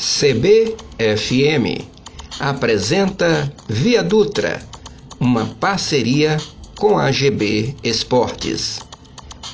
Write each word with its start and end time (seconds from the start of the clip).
CBFM 0.00 1.84
apresenta 2.38 3.52
Via 3.68 4.02
Dutra, 4.02 4.66
uma 5.20 5.44
parceria 5.44 6.38
com 6.78 6.98
a 6.98 7.12
GB 7.12 7.76
Esportes. 7.84 8.80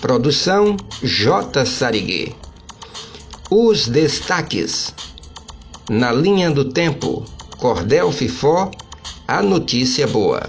Produção 0.00 0.76
J. 1.02 1.66
Sariguê. 1.66 2.32
Os 3.50 3.88
destaques. 3.88 4.94
Na 5.90 6.12
linha 6.12 6.48
do 6.48 6.66
tempo, 6.66 7.24
Cordel 7.58 8.12
Fifó, 8.12 8.70
a 9.26 9.42
notícia 9.42 10.06
boa. 10.06 10.44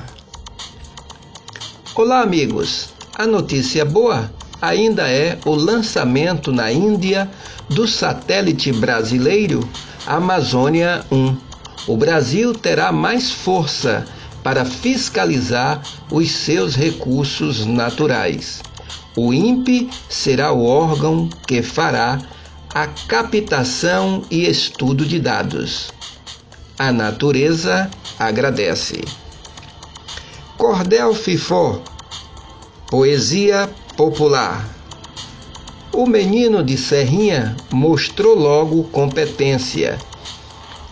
Olá, 1.96 2.22
amigos. 2.22 2.90
A 3.16 3.26
notícia 3.26 3.84
boa 3.84 4.32
ainda 4.62 5.10
é 5.10 5.38
o 5.46 5.54
lançamento 5.54 6.52
na 6.52 6.72
Índia 6.72 7.30
do 7.70 7.88
satélite 7.88 8.72
brasileiro 8.72 9.68
Amazônia 10.06 11.06
1. 11.12 11.38
O 11.88 11.98
Brasil 11.98 12.54
terá 12.54 12.92
mais 12.92 13.32
força 13.32 14.06
para 14.44 14.64
fiscalizar 14.64 15.82
os 16.12 16.32
seus 16.32 16.76
recursos 16.76 17.66
naturais. 17.66 18.62
O 19.16 19.34
INPE 19.34 19.90
será 20.10 20.52
o 20.52 20.66
órgão 20.66 21.30
que 21.46 21.62
fará 21.62 22.20
a 22.74 22.88
captação 22.88 24.24
e 24.30 24.48
estudo 24.48 25.06
de 25.06 25.20
dados. 25.20 25.92
A 26.80 26.92
natureza 26.92 27.90
agradece. 28.20 29.04
Cordel 30.58 31.14
Fifó 31.14 31.82
Poesia 32.88 33.70
popular. 33.98 34.70
O 35.92 36.06
menino 36.06 36.64
de 36.64 36.78
Serrinha 36.78 37.58
mostrou 37.72 38.36
logo 38.36 38.84
competência 38.86 39.98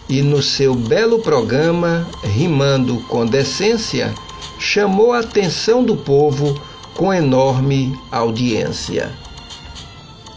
e, 0.10 0.22
no 0.24 0.42
seu 0.42 0.74
belo 0.74 1.20
programa, 1.20 2.08
rimando 2.24 2.98
com 3.08 3.26
decência, 3.26 4.14
chamou 4.58 5.14
a 5.14 5.20
atenção 5.20 5.84
do 5.84 5.96
povo 5.96 6.60
com 6.96 7.14
enorme 7.14 7.98
audiência. 8.12 9.12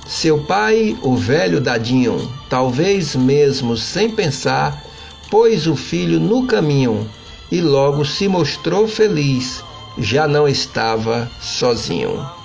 Seu 0.06 0.38
pai, 0.44 0.96
o 1.02 1.16
velho 1.16 1.60
Dadinho, 1.60 2.30
talvez 2.50 3.16
mesmo 3.16 3.76
sem 3.76 4.10
pensar, 4.10 4.84
pôs 5.30 5.66
o 5.66 5.74
filho 5.74 6.20
no 6.20 6.46
caminho 6.46 7.08
e 7.50 7.60
logo 7.60 8.04
se 8.04 8.28
mostrou 8.28 8.86
feliz 8.86 9.62
já 10.00 10.28
não 10.28 10.46
estava 10.46 11.28
sozinho. 11.40 12.37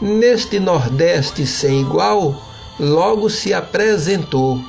Neste 0.00 0.60
Nordeste 0.60 1.44
sem 1.44 1.80
igual, 1.80 2.40
logo 2.78 3.28
se 3.28 3.52
apresentou 3.52 4.62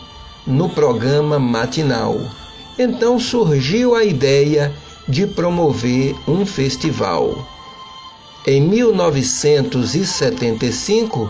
no 0.47 0.67
programa 0.69 1.37
matinal. 1.37 2.19
Então 2.79 3.19
surgiu 3.19 3.93
a 3.93 4.03
ideia 4.03 4.73
de 5.07 5.27
promover 5.27 6.15
um 6.27 6.47
festival. 6.47 7.47
Em 8.47 8.59
1975, 8.59 11.29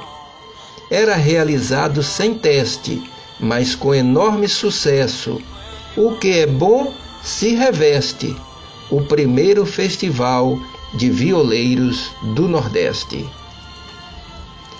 era 0.89 1.15
realizado 1.15 2.01
sem 2.01 2.33
teste, 2.33 3.03
mas 3.37 3.75
com 3.75 3.93
enorme 3.93 4.47
sucesso. 4.47 5.41
O 5.97 6.13
que 6.13 6.39
é 6.39 6.47
bom 6.47 6.93
se 7.21 7.53
reveste 7.53 8.33
o 8.89 9.01
primeiro 9.01 9.65
festival 9.65 10.57
de 10.93 11.09
violeiros 11.09 12.11
do 12.33 12.47
Nordeste. 12.47 13.27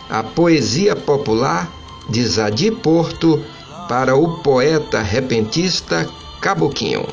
A 0.09 0.23
poesia 0.23 0.95
popular 0.95 1.71
de 2.09 2.25
Zadi 2.25 2.71
Porto 2.71 3.45
para 3.88 4.15
o 4.15 4.39
poeta 4.39 5.02
repentista 5.02 6.09
Caboquinho. 6.42 7.05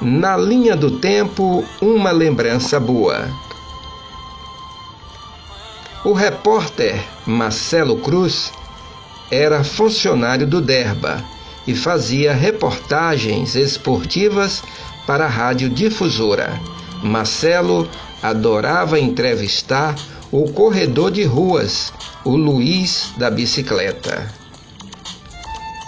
Na 0.00 0.36
linha 0.36 0.76
do 0.76 1.00
tempo, 1.00 1.64
uma 1.80 2.12
lembrança 2.12 2.78
boa. 2.78 3.28
O 6.04 6.12
repórter 6.12 7.04
Marcelo 7.26 7.96
Cruz 7.96 8.52
era 9.30 9.64
funcionário 9.64 10.46
do 10.46 10.60
Derba 10.60 11.24
e 11.66 11.74
fazia 11.74 12.32
reportagens 12.32 13.56
esportivas 13.56 14.62
para 15.08 15.24
a 15.24 15.28
rádio 15.28 15.68
difusora. 15.68 16.60
Marcelo 17.02 17.88
adorava 18.22 19.00
entrevistar 19.00 19.96
o 20.32 20.50
corredor 20.52 21.10
de 21.10 21.24
ruas, 21.24 21.92
o 22.24 22.36
Luiz 22.36 23.12
da 23.16 23.30
bicicleta. 23.30 24.32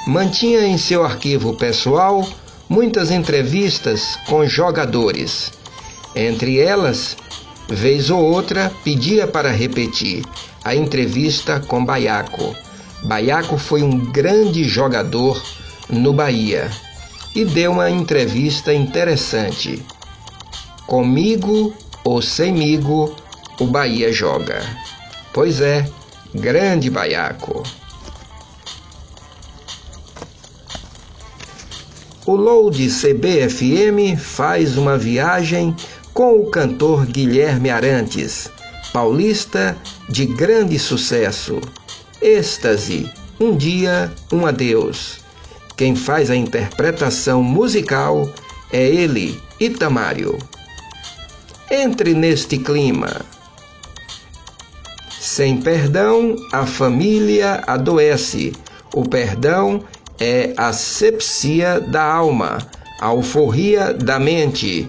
Mantinha 0.06 0.66
em 0.66 0.78
seu 0.78 1.04
arquivo 1.04 1.54
pessoal 1.54 2.26
muitas 2.68 3.10
entrevistas 3.10 4.18
com 4.26 4.46
jogadores. 4.46 5.52
Entre 6.14 6.58
elas, 6.58 7.16
vez 7.68 8.10
ou 8.10 8.20
outra, 8.20 8.72
pedia 8.84 9.26
para 9.26 9.50
repetir 9.50 10.24
a 10.64 10.74
entrevista 10.74 11.60
com 11.60 11.84
Baiaco. 11.84 12.54
Baiaco 13.02 13.58
foi 13.58 13.82
um 13.82 13.98
grande 14.10 14.64
jogador 14.64 15.42
no 15.88 16.12
Bahia 16.12 16.70
e 17.34 17.44
deu 17.44 17.72
uma 17.72 17.90
entrevista 17.90 18.72
interessante. 18.72 19.82
Comigo 20.86 21.74
ou 22.04 22.22
semigo, 22.22 23.14
o 23.58 23.66
Bahia 23.66 24.12
joga. 24.12 24.62
Pois 25.32 25.60
é, 25.60 25.88
grande 26.34 26.90
baiaco. 26.90 27.62
O 32.26 32.36
Load 32.36 32.88
CBFM 32.88 34.18
faz 34.18 34.76
uma 34.76 34.98
viagem 34.98 35.74
com 36.12 36.40
o 36.40 36.50
cantor 36.50 37.06
Guilherme 37.06 37.70
Arantes, 37.70 38.50
paulista 38.92 39.76
de 40.08 40.26
grande 40.26 40.78
sucesso. 40.78 41.58
Êxtase, 42.20 43.10
um 43.40 43.56
dia, 43.56 44.12
um 44.32 44.44
adeus. 44.44 45.20
Quem 45.76 45.94
faz 45.96 46.30
a 46.30 46.36
interpretação 46.36 47.42
musical 47.42 48.28
é 48.72 48.86
ele, 48.86 49.40
Itamário. 49.58 50.38
Entre 51.70 52.12
neste 52.14 52.58
clima. 52.58 53.37
Sem 55.38 55.58
perdão, 55.58 56.34
a 56.52 56.66
família 56.66 57.62
adoece. 57.64 58.52
O 58.92 59.08
perdão 59.08 59.84
é 60.18 60.52
a 60.56 60.72
sepsia 60.72 61.80
da 61.80 62.02
alma, 62.02 62.58
a 63.00 63.06
alforria 63.06 63.94
da 63.94 64.18
mente, 64.18 64.88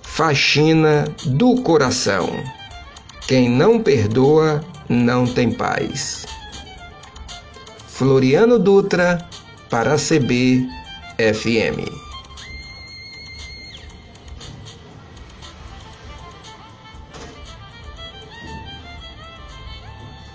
faxina 0.00 1.04
do 1.26 1.56
coração. 1.56 2.30
Quem 3.28 3.50
não 3.50 3.78
perdoa 3.78 4.64
não 4.88 5.26
tem 5.26 5.52
paz. 5.52 6.24
Floriano 7.86 8.58
Dutra 8.58 9.18
para 9.68 9.96
CB 9.96 10.66
FM. 11.18 12.13